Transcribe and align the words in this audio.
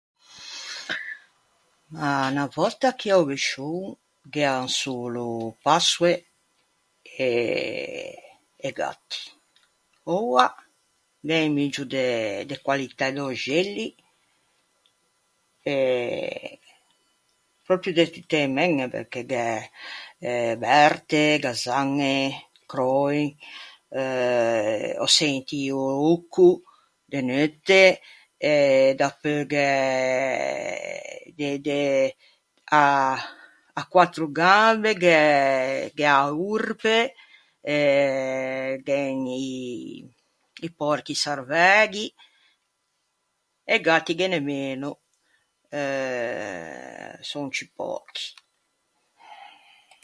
Ma 1.95 2.09
unna 2.29 2.45
vòtta 2.55 2.89
chì 2.99 3.07
a-o 3.13 3.23
Biscion 3.29 3.79
gh’ean 4.33 4.63
solo 4.79 5.25
passoe 5.65 6.13
e 7.25 7.29
e 8.67 8.69
gatti. 8.79 9.21
Oua 10.17 10.45
gh’é 11.25 11.39
un 11.47 11.51
muggio 11.57 11.83
de 11.95 12.05
de 12.49 12.55
qualitæ 12.65 13.07
d’öxelli, 13.15 13.87
e 15.73 15.77
pròpio 17.65 17.91
de 17.97 18.05
tutte 18.13 18.37
e 18.45 18.49
meñe, 18.57 18.85
perché 18.95 19.21
gh’é 19.31 19.49
berte, 20.63 21.23
gazzañe, 21.43 22.15
cröi, 22.71 23.19
euh 24.01 24.91
ò 25.05 25.07
sentio 25.17 25.77
o 25.85 25.87
ouco 26.09 26.47
de 27.11 27.19
neutte 27.29 27.83
e 28.51 28.53
dapeu 28.99 29.39
gh’é 29.51 29.77
de 31.37 31.49
de 31.67 31.81
à 32.81 32.83
à 33.79 33.81
quattro 33.93 34.25
gambe 34.39 34.91
gh’é 35.03 35.19
gh’é 35.97 36.09
a 36.19 36.19
orpe, 36.53 36.97
gh’en 38.85 39.21
i 39.49 39.49
i 40.67 40.69
pòrchi 40.79 41.13
sarvæghi. 41.23 42.07
E 43.73 43.75
gatti 43.85 44.11
ghe 44.19 44.27
n’é 44.29 44.41
meno. 44.51 44.89
Eh, 45.81 47.15
son 47.29 47.47
ciù 47.55 47.65
pöchi. 47.77 48.25